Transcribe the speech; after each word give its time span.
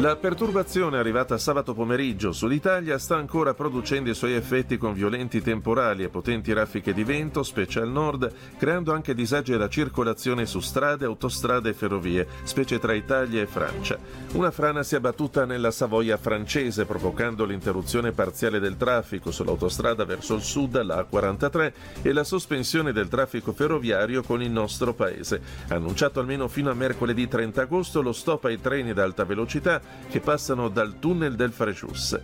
La 0.00 0.16
perturbazione 0.16 0.96
arrivata 0.96 1.36
sabato 1.36 1.74
pomeriggio 1.74 2.32
sull'Italia 2.32 2.96
sta 2.96 3.16
ancora 3.16 3.52
producendo 3.52 4.08
i 4.08 4.14
suoi 4.14 4.32
effetti 4.32 4.78
con 4.78 4.94
violenti 4.94 5.42
temporali 5.42 6.04
e 6.04 6.08
potenti 6.08 6.54
raffiche 6.54 6.94
di 6.94 7.04
vento, 7.04 7.42
specie 7.42 7.80
al 7.80 7.90
nord, 7.90 8.32
creando 8.56 8.94
anche 8.94 9.12
disagi 9.12 9.52
alla 9.52 9.68
circolazione 9.68 10.46
su 10.46 10.60
strade, 10.60 11.04
autostrade 11.04 11.68
e 11.68 11.74
ferrovie, 11.74 12.26
specie 12.44 12.78
tra 12.78 12.94
Italia 12.94 13.42
e 13.42 13.46
Francia. 13.46 13.98
Una 14.32 14.50
frana 14.50 14.82
si 14.82 14.94
è 14.94 14.96
abbattuta 14.96 15.44
nella 15.44 15.70
Savoia 15.70 16.16
francese, 16.16 16.86
provocando 16.86 17.44
l'interruzione 17.44 18.12
parziale 18.12 18.58
del 18.58 18.78
traffico 18.78 19.30
sull'autostrada 19.30 20.06
verso 20.06 20.34
il 20.34 20.42
sud, 20.42 20.80
la 20.80 21.06
A43, 21.10 21.72
e 22.00 22.12
la 22.14 22.24
sospensione 22.24 22.92
del 22.92 23.08
traffico 23.08 23.52
ferroviario 23.52 24.22
con 24.22 24.40
il 24.40 24.50
nostro 24.50 24.94
paese. 24.94 25.42
Annunciato 25.68 26.20
almeno 26.20 26.48
fino 26.48 26.70
a 26.70 26.74
mercoledì 26.74 27.28
30 27.28 27.60
agosto 27.60 28.00
lo 28.00 28.12
stop 28.12 28.46
ai 28.46 28.58
treni 28.62 28.90
ad 28.90 28.98
alta 28.98 29.24
velocità 29.24 29.88
che 30.08 30.20
passano 30.20 30.68
dal 30.68 30.98
tunnel 30.98 31.36
del 31.36 31.52
Frejus. 31.52 32.18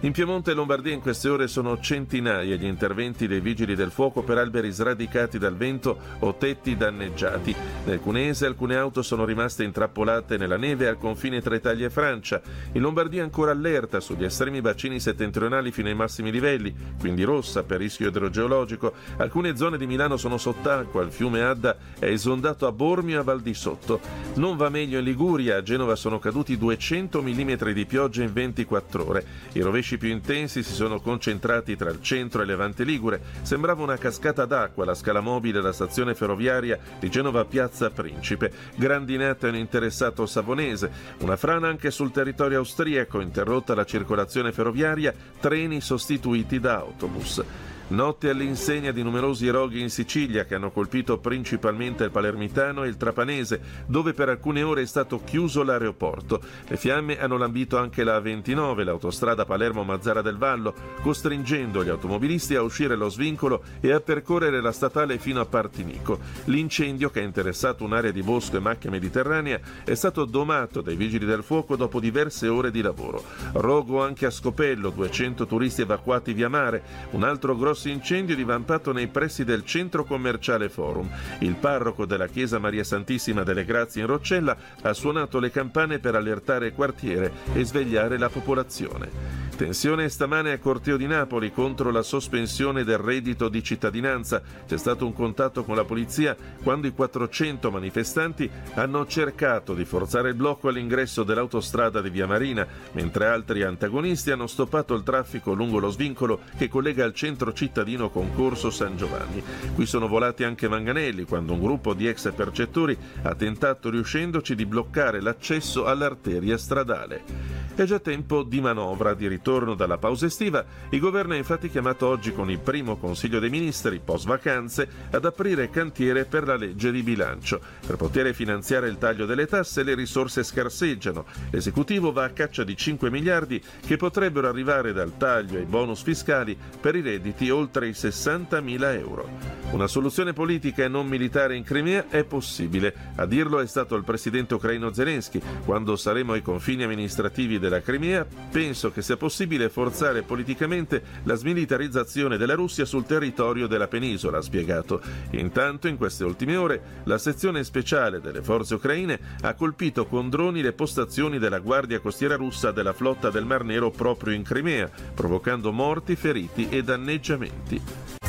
In 0.00 0.12
Piemonte 0.12 0.52
e 0.52 0.54
Lombardia 0.54 0.92
in 0.92 1.00
queste 1.00 1.28
ore 1.28 1.48
sono 1.48 1.78
centinaia 1.80 2.56
gli 2.56 2.64
interventi 2.64 3.26
dei 3.26 3.40
vigili 3.40 3.74
del 3.74 3.90
fuoco 3.90 4.22
per 4.22 4.38
alberi 4.38 4.70
sradicati 4.70 5.38
dal 5.38 5.56
vento 5.56 5.98
o 6.20 6.34
tetti 6.34 6.76
danneggiati. 6.76 7.54
Nel 7.84 8.00
Cunese 8.00 8.46
alcune 8.46 8.76
auto 8.76 9.02
sono 9.02 9.24
rimaste 9.24 9.64
intrappolate 9.64 10.36
nella 10.36 10.56
neve 10.56 10.88
al 10.88 10.98
confine 10.98 11.40
tra 11.40 11.54
Italia 11.54 11.86
e 11.86 11.90
Francia. 11.90 12.40
In 12.72 12.80
Lombardia 12.80 13.22
ancora 13.22 13.50
allerta 13.50 14.00
sugli 14.00 14.24
estremi 14.24 14.60
bacini 14.60 15.00
settentrionali 15.00 15.72
fino 15.72 15.88
ai 15.88 15.94
massimi 15.94 16.30
livelli, 16.30 16.74
quindi 16.98 17.24
rossa 17.24 17.62
per 17.64 17.78
rischio 17.78 18.08
idrogeologico. 18.08 18.92
Alcune 19.16 19.56
zone 19.56 19.78
di 19.78 19.86
Milano 19.86 20.16
sono 20.16 20.38
sott'acqua, 20.38 21.02
il 21.02 21.12
fiume 21.12 21.42
Adda 21.42 21.76
è 21.98 22.06
esondato 22.06 22.66
a 22.66 22.72
Bormio 22.72 23.16
e 23.16 23.20
a 23.20 23.22
Val 23.22 23.40
di 23.40 23.54
Sotto. 23.54 24.00
Non 24.34 24.56
va 24.56 24.68
meglio 24.68 24.98
in 24.98 25.04
Liguria, 25.04 25.56
a 25.56 25.62
Genova 25.62 25.96
sono 25.96 26.18
caduti 26.18 26.56
200 26.56 27.11
mm 27.20 27.70
di 27.72 27.84
pioggia 27.86 28.22
in 28.22 28.32
24 28.32 29.06
ore. 29.06 29.24
I 29.52 29.60
rovesci 29.60 29.98
più 29.98 30.08
intensi 30.08 30.62
si 30.62 30.72
sono 30.72 31.00
concentrati 31.00 31.76
tra 31.76 31.90
il 31.90 32.00
centro 32.00 32.42
e 32.42 32.44
Levante 32.44 32.84
Ligure. 32.84 33.20
Sembrava 33.42 33.82
una 33.82 33.96
cascata 33.96 34.44
d'acqua 34.46 34.84
la 34.84 34.94
scala 34.94 35.20
mobile 35.20 35.60
della 35.60 35.72
stazione 35.72 36.14
ferroviaria 36.14 36.78
di 36.98 37.10
Genova 37.10 37.44
Piazza 37.44 37.90
Principe. 37.90 38.52
Grandinate 38.76 39.48
hanno 39.48 39.58
interessato 39.58 40.26
Savonese. 40.26 40.90
Una 41.18 41.36
frana 41.36 41.68
anche 41.68 41.90
sul 41.90 42.12
territorio 42.12 42.58
austriaco, 42.58 43.20
interrotta 43.20 43.74
la 43.74 43.84
circolazione 43.84 44.52
ferroviaria, 44.52 45.12
treni 45.40 45.80
sostituiti 45.80 46.60
da 46.60 46.76
autobus. 46.76 47.42
Notte 47.92 48.30
all'insegna 48.30 48.90
di 48.90 49.02
numerosi 49.02 49.50
roghi 49.50 49.82
in 49.82 49.90
Sicilia 49.90 50.46
che 50.46 50.54
hanno 50.54 50.70
colpito 50.70 51.18
principalmente 51.18 52.04
il 52.04 52.10
palermitano 52.10 52.84
e 52.84 52.88
il 52.88 52.96
trapanese, 52.96 53.60
dove 53.86 54.14
per 54.14 54.30
alcune 54.30 54.62
ore 54.62 54.80
è 54.80 54.86
stato 54.86 55.20
chiuso 55.22 55.62
l'aeroporto. 55.62 56.40
Le 56.66 56.78
fiamme 56.78 57.20
hanno 57.20 57.36
lambito 57.36 57.76
anche 57.76 58.02
la 58.02 58.18
A29, 58.18 58.82
l'autostrada 58.82 59.44
Palermo-Mazzara 59.44 60.22
del 60.22 60.38
Vallo, 60.38 60.74
costringendo 61.02 61.84
gli 61.84 61.90
automobilisti 61.90 62.54
a 62.54 62.62
uscire 62.62 62.94
allo 62.94 63.10
svincolo 63.10 63.62
e 63.80 63.92
a 63.92 64.00
percorrere 64.00 64.62
la 64.62 64.72
statale 64.72 65.18
fino 65.18 65.40
a 65.42 65.44
Partinico. 65.44 66.18
L'incendio, 66.46 67.10
che 67.10 67.20
ha 67.20 67.24
interessato 67.24 67.84
un'area 67.84 68.10
di 68.10 68.22
bosco 68.22 68.56
e 68.56 68.60
macchia 68.60 68.88
mediterranea, 68.88 69.60
è 69.84 69.92
stato 69.92 70.24
domato 70.24 70.80
dai 70.80 70.96
vigili 70.96 71.26
del 71.26 71.42
fuoco 71.42 71.76
dopo 71.76 72.00
diverse 72.00 72.48
ore 72.48 72.70
di 72.70 72.80
lavoro. 72.80 73.22
Rogo 73.52 74.02
anche 74.02 74.24
a 74.24 74.30
Scopello, 74.30 74.88
200 74.88 75.46
turisti 75.46 75.82
evacuati 75.82 76.32
via 76.32 76.48
mare, 76.48 76.82
un 77.10 77.22
altro 77.22 77.54
grosso 77.54 77.80
incendio 77.90 78.36
divampato 78.36 78.92
nei 78.92 79.08
pressi 79.08 79.44
del 79.44 79.64
centro 79.64 80.04
commerciale 80.04 80.68
Forum. 80.68 81.08
Il 81.40 81.54
parroco 81.54 82.06
della 82.06 82.26
chiesa 82.26 82.58
Maria 82.58 82.84
Santissima 82.84 83.42
delle 83.42 83.64
Grazie 83.64 84.02
in 84.02 84.06
Roccella 84.06 84.56
ha 84.82 84.92
suonato 84.92 85.38
le 85.38 85.50
campane 85.50 85.98
per 85.98 86.14
allertare 86.14 86.66
il 86.66 86.72
quartiere 86.74 87.32
e 87.52 87.64
svegliare 87.64 88.18
la 88.18 88.28
popolazione. 88.28 89.51
Tensione 89.56 90.08
stamane 90.08 90.52
a 90.52 90.58
Corteo 90.58 90.96
di 90.96 91.06
Napoli 91.06 91.52
contro 91.52 91.90
la 91.90 92.02
sospensione 92.02 92.84
del 92.84 92.98
reddito 92.98 93.48
di 93.48 93.62
cittadinanza. 93.62 94.42
C'è 94.66 94.78
stato 94.78 95.04
un 95.04 95.12
contatto 95.12 95.62
con 95.62 95.76
la 95.76 95.84
polizia 95.84 96.34
quando 96.62 96.86
i 96.86 96.92
400 96.92 97.70
manifestanti 97.70 98.50
hanno 98.74 99.06
cercato 99.06 99.74
di 99.74 99.84
forzare 99.84 100.30
il 100.30 100.34
blocco 100.34 100.68
all'ingresso 100.68 101.22
dell'autostrada 101.22 102.00
di 102.00 102.10
Via 102.10 102.26
Marina, 102.26 102.66
mentre 102.92 103.26
altri 103.26 103.62
antagonisti 103.62 104.30
hanno 104.30 104.46
stoppato 104.46 104.94
il 104.94 105.02
traffico 105.02 105.52
lungo 105.52 105.78
lo 105.78 105.90
svincolo 105.90 106.40
che 106.56 106.68
collega 106.68 107.04
il 107.04 107.14
centro 107.14 107.52
cittadino 107.52 108.10
con 108.10 108.34
Corso 108.34 108.70
San 108.70 108.96
Giovanni. 108.96 109.42
Qui 109.74 109.86
sono 109.86 110.08
volati 110.08 110.44
anche 110.44 110.66
manganelli 110.66 111.24
quando 111.24 111.52
un 111.52 111.60
gruppo 111.60 111.92
di 111.94 112.08
ex 112.08 112.32
percettori 112.32 112.96
ha 113.22 113.34
tentato 113.34 113.90
riuscendoci 113.90 114.54
di 114.54 114.66
bloccare 114.66 115.20
l'accesso 115.20 115.84
all'arteria 115.84 116.56
stradale. 116.56 117.51
È 117.74 117.84
già 117.84 117.98
tempo 118.00 118.42
di 118.42 118.60
manovra, 118.60 119.14
di 119.14 119.26
ritorno 119.26 119.74
dalla 119.74 119.96
pausa 119.96 120.26
estiva. 120.26 120.62
Il 120.90 121.00
governo 121.00 121.32
è 121.32 121.38
infatti 121.38 121.70
chiamato 121.70 122.06
oggi 122.06 122.32
con 122.32 122.50
il 122.50 122.58
primo 122.58 122.98
Consiglio 122.98 123.38
dei 123.38 123.48
Ministri, 123.48 123.98
post 123.98 124.26
vacanze, 124.26 124.86
ad 125.10 125.24
aprire 125.24 125.70
cantiere 125.70 126.26
per 126.26 126.46
la 126.46 126.56
legge 126.56 126.92
di 126.92 127.02
bilancio. 127.02 127.60
Per 127.86 127.96
poter 127.96 128.34
finanziare 128.34 128.88
il 128.88 128.98
taglio 128.98 129.24
delle 129.24 129.46
tasse 129.46 129.82
le 129.82 129.94
risorse 129.94 130.42
scarseggiano. 130.42 131.24
L'esecutivo 131.50 132.12
va 132.12 132.24
a 132.24 132.30
caccia 132.30 132.62
di 132.62 132.76
5 132.76 133.10
miliardi 133.10 133.60
che 133.86 133.96
potrebbero 133.96 134.48
arrivare 134.48 134.92
dal 134.92 135.16
taglio 135.16 135.56
ai 135.56 135.64
bonus 135.64 136.02
fiscali 136.02 136.56
per 136.78 136.94
i 136.94 137.00
redditi 137.00 137.48
oltre 137.48 137.88
i 137.88 137.94
60 137.94 138.60
mila 138.60 138.92
euro. 138.92 139.61
Una 139.72 139.86
soluzione 139.86 140.34
politica 140.34 140.84
e 140.84 140.88
non 140.88 141.06
militare 141.06 141.56
in 141.56 141.64
Crimea 141.64 142.10
è 142.10 142.24
possibile. 142.24 142.94
A 143.16 143.24
dirlo 143.24 143.58
è 143.58 143.66
stato 143.66 143.96
il 143.96 144.04
presidente 144.04 144.52
ucraino 144.52 144.92
Zelensky. 144.92 145.40
Quando 145.64 145.96
saremo 145.96 146.34
ai 146.34 146.42
confini 146.42 146.82
amministrativi 146.82 147.58
della 147.58 147.80
Crimea, 147.80 148.26
penso 148.50 148.92
che 148.92 149.00
sia 149.00 149.16
possibile 149.16 149.70
forzare 149.70 150.22
politicamente 150.22 151.02
la 151.22 151.36
smilitarizzazione 151.36 152.36
della 152.36 152.52
Russia 152.52 152.84
sul 152.84 153.06
territorio 153.06 153.66
della 153.66 153.88
penisola, 153.88 154.38
ha 154.38 154.42
spiegato. 154.42 155.00
Intanto, 155.30 155.88
in 155.88 155.96
queste 155.96 156.24
ultime 156.24 156.56
ore, 156.56 156.82
la 157.04 157.16
sezione 157.16 157.64
speciale 157.64 158.20
delle 158.20 158.42
forze 158.42 158.74
ucraine 158.74 159.18
ha 159.40 159.54
colpito 159.54 160.04
con 160.04 160.28
droni 160.28 160.60
le 160.60 160.74
postazioni 160.74 161.38
della 161.38 161.60
Guardia 161.60 162.00
Costiera 162.00 162.36
russa 162.36 162.72
della 162.72 162.92
flotta 162.92 163.30
del 163.30 163.46
Mar 163.46 163.64
Nero 163.64 163.90
proprio 163.90 164.34
in 164.34 164.42
Crimea, 164.42 164.90
provocando 165.14 165.72
morti, 165.72 166.14
feriti 166.14 166.68
e 166.68 166.82
danneggiamenti. 166.82 168.20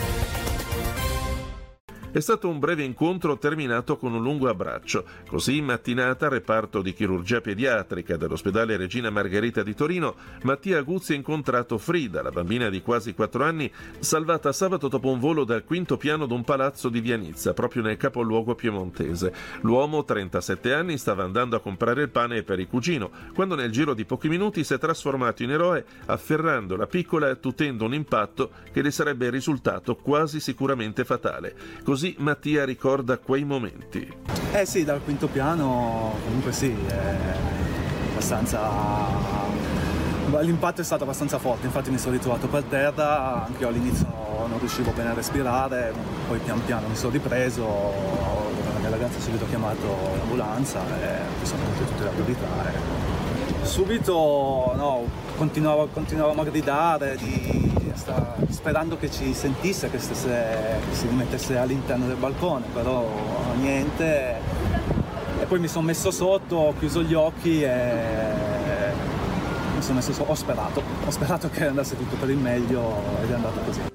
È 2.14 2.20
stato 2.20 2.48
un 2.48 2.60
breve 2.60 2.84
incontro 2.84 3.40
terminato 3.40 3.98
con 3.98 4.14
un 4.14 4.22
lungo 4.22 4.48
abbraccio. 4.48 5.04
Così 5.28 5.58
in 5.58 5.66
mattinata, 5.66 6.28
reparto 6.28 6.84
di 6.84 6.94
chirurgia 6.94 7.42
pediatrica 7.42 8.18
dell'ospedale 8.18 8.78
Regina 8.78 9.10
Margherita 9.10 9.64
di 9.64 9.74
Torino, 9.74 10.14
Mattia 10.44 10.80
Guzzi 10.84 11.14
ha 11.14 11.16
incontrato 11.16 11.80
Frida, 11.80 12.22
la 12.22 12.30
bambina 12.30 12.70
di 12.70 12.84
quasi 12.84 13.16
4 13.16 13.44
anni, 13.44 13.72
salvata 13.98 14.52
sabato 14.52 14.90
dopo 14.90 15.10
un 15.10 15.18
volo 15.18 15.44
dal 15.44 15.64
quinto 15.64 15.98
piano 15.98 16.28
d'un 16.28 16.44
palazzo 16.44 16.90
di 16.90 17.02
Vianizza, 17.02 17.54
proprio 17.54 17.82
nel 17.82 17.98
capoluogo 17.98 18.54
piemontese. 18.54 19.34
L'uomo, 19.62 20.04
37 20.04 20.72
anni, 20.72 21.00
stava 21.00 21.24
andando 21.24 21.56
a 21.56 21.62
comprare 21.62 22.04
il 22.04 22.10
pane 22.10 22.44
per 22.44 22.60
il 22.60 22.68
cugino, 22.68 23.10
quando 23.34 23.56
nel 23.56 23.72
giro 23.72 23.96
di 23.96 24.06
pochi 24.06 24.30
minuti 24.30 24.64
si 24.64 24.76
è 24.76 24.78
trasformato 24.78 25.42
in 25.42 25.50
eroe 25.50 25.84
afferrando 26.06 26.76
la 26.76 26.86
piccola 26.86 27.32
e 27.32 27.40
tutendo 27.40 27.86
un 27.86 27.96
impatto 27.96 28.52
che 28.72 28.84
le 28.84 28.92
sarebbe 28.92 29.32
risultato 29.32 29.96
quasi 29.96 30.40
sicuramente 30.40 31.06
fatale. 31.06 31.56
Così 31.84 32.02
Mattia 32.20 32.66
ricorda 32.66 33.18
quei 33.18 33.44
momenti. 33.44 34.12
Eh 34.52 34.66
sì, 34.66 34.84
dal 34.84 35.02
quinto 35.04 35.28
piano 35.28 36.14
comunque 36.26 36.52
sì, 36.52 36.76
è 36.88 37.16
abbastanza... 38.12 39.12
L'impatto 40.42 40.82
è 40.82 40.84
stato 40.84 41.04
abbastanza 41.04 41.38
forte, 41.38 41.68
infatti 41.68 41.92
mi 41.92 41.98
sono 41.98 42.14
ritrovato 42.14 42.48
per 42.48 42.64
terra, 42.64 43.46
anche 43.46 43.62
io 43.62 43.68
all'inizio 43.68 44.08
non 44.48 44.58
riuscivo 44.58 44.92
bene 44.92 45.10
a 45.10 45.14
respirare, 45.14 45.94
poi 46.28 46.40
pian 46.40 46.64
piano 46.66 46.88
mi 46.88 46.96
sono 46.96 47.12
ripreso, 47.12 47.62
la 48.74 48.80
mia 48.80 48.90
ragazza 48.90 49.18
ha 49.20 49.22
subito 49.22 49.46
chiamato 49.48 49.88
l'ambulanza 50.18 50.80
e 50.80 51.20
mi 51.40 51.46
sono 51.46 51.62
venute 51.64 51.86
tutte 51.86 52.04
le 52.04 52.10
priorità. 52.10 52.48
Subito 53.62 54.74
no, 54.76 55.06
continuavo, 55.38 55.88
continuavamo 55.94 56.42
a 56.42 56.46
gridare, 56.46 57.16
di, 57.18 57.72
sta, 58.04 58.36
sperando 58.50 58.98
che 58.98 59.10
ci 59.10 59.34
sentisse, 59.34 59.90
che, 59.90 59.98
stesse, 59.98 60.30
che 60.90 60.96
si 60.96 61.08
rimettesse 61.08 61.58
all'interno 61.58 62.06
del 62.06 62.18
balcone, 62.18 62.66
però 62.74 63.08
niente. 63.60 64.36
E 65.40 65.46
poi 65.46 65.60
mi 65.60 65.68
sono 65.68 65.86
messo 65.86 66.12
sotto, 66.12 66.56
ho 66.56 66.74
chiuso 66.78 67.02
gli 67.02 67.14
occhi 67.14 67.64
e 67.64 67.72
mi 69.76 69.82
sono 69.82 69.96
messo 69.96 70.14
sotto, 70.14 70.32
ho 70.32 70.36
sperato, 70.36 70.84
ho 71.06 71.12
sperato 71.12 71.50
che 71.50 71.68
andasse 71.68 71.98
tutto 71.98 72.16
per 72.18 72.30
il 72.30 72.38
meglio 72.38 73.02
ed 73.24 73.32
è 73.32 73.34
andato 73.34 73.60
così. 73.62 73.93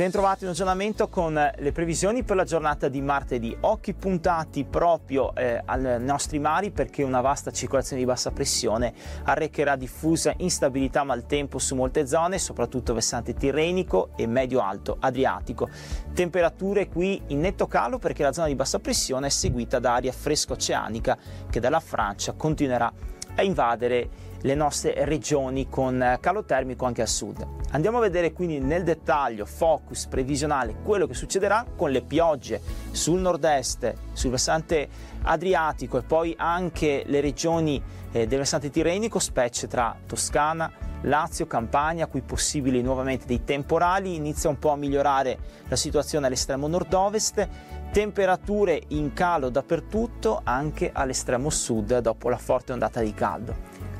Bentrovati 0.00 0.44
in 0.44 0.50
aggiornamento 0.50 1.10
con 1.10 1.34
le 1.34 1.72
previsioni 1.72 2.22
per 2.22 2.34
la 2.34 2.44
giornata 2.44 2.88
di 2.88 3.02
martedì. 3.02 3.54
Occhi 3.60 3.92
puntati 3.92 4.64
proprio 4.64 5.34
eh, 5.34 5.60
ai 5.62 6.02
nostri 6.02 6.38
mari 6.38 6.70
perché 6.70 7.02
una 7.02 7.20
vasta 7.20 7.50
circolazione 7.50 8.00
di 8.00 8.08
bassa 8.08 8.30
pressione 8.30 8.94
arrecherà 9.24 9.76
diffusa 9.76 10.32
instabilità 10.38 11.04
maltempo 11.04 11.58
su 11.58 11.74
molte 11.74 12.06
zone, 12.06 12.38
soprattutto 12.38 12.94
versante 12.94 13.34
tirrenico 13.34 14.12
e 14.16 14.26
medio-alto 14.26 14.96
Adriatico. 14.98 15.68
Temperature 16.14 16.88
qui 16.88 17.20
in 17.26 17.40
netto 17.40 17.66
calo 17.66 17.98
perché 17.98 18.22
la 18.22 18.32
zona 18.32 18.46
di 18.46 18.54
bassa 18.54 18.78
pressione 18.78 19.26
è 19.26 19.30
seguita 19.30 19.78
da 19.80 19.96
aria 19.96 20.12
fresco-oceanica 20.12 21.18
che 21.50 21.60
dalla 21.60 21.78
Francia 21.78 22.32
continuerà 22.32 22.86
a 22.86 23.19
invadere 23.42 24.28
le 24.42 24.54
nostre 24.54 25.04
regioni 25.04 25.68
con 25.68 26.18
calo 26.20 26.44
termico 26.44 26.86
anche 26.86 27.02
al 27.02 27.08
sud. 27.08 27.46
Andiamo 27.72 27.98
a 27.98 28.00
vedere 28.00 28.32
quindi 28.32 28.58
nel 28.58 28.84
dettaglio, 28.84 29.44
focus 29.44 30.06
previsionale, 30.06 30.76
quello 30.82 31.06
che 31.06 31.14
succederà 31.14 31.64
con 31.76 31.90
le 31.90 32.02
piogge 32.02 32.60
sul 32.90 33.20
nord-est, 33.20 33.94
sul 34.12 34.30
versante 34.30 34.88
adriatico 35.22 35.98
e 35.98 36.02
poi 36.02 36.34
anche 36.36 37.02
le 37.06 37.20
regioni 37.20 37.80
eh, 38.12 38.26
del 38.26 38.38
versante 38.38 38.70
tirrenico, 38.70 39.18
specie 39.18 39.68
tra 39.68 39.94
Toscana, 40.06 40.72
Lazio, 41.02 41.46
Campania, 41.46 42.06
qui 42.06 42.20
possibili 42.20 42.82
nuovamente 42.82 43.24
dei 43.26 43.42
temporali, 43.44 44.16
inizia 44.16 44.50
un 44.50 44.58
po' 44.58 44.70
a 44.70 44.76
migliorare 44.76 45.38
la 45.68 45.76
situazione 45.76 46.26
all'estremo 46.26 46.66
nord-ovest, 46.66 47.48
temperature 47.90 48.82
in 48.88 49.12
calo 49.14 49.48
dappertutto, 49.48 50.42
anche 50.44 50.90
all'estremo 50.92 51.48
sud 51.48 51.98
dopo 52.00 52.28
la 52.28 52.36
forte 52.36 52.72
ondata 52.72 53.00
di 53.00 53.14
caldo. 53.14 53.54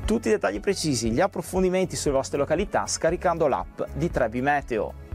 Tutti 0.05 0.27
i 0.27 0.31
dettagli 0.31 0.59
precisi, 0.59 1.11
gli 1.11 1.21
approfondimenti 1.21 1.95
sulle 1.95 2.13
vostre 2.13 2.37
località 2.37 2.85
scaricando 2.85 3.47
l'app 3.47 3.81
di 3.93 4.11
Trebi 4.11 4.41
Meteo. 4.41 5.09